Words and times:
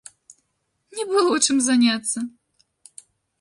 Не 0.99 1.03
было 1.11 1.35
чым 1.45 1.57
заняцца! 1.67 2.25